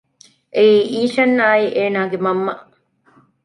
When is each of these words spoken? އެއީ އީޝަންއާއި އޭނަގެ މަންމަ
އެއީ 0.55 0.79
އީޝަންއާއި 0.93 1.65
އޭނަގެ 1.75 2.17
މަންމަ 2.25 2.53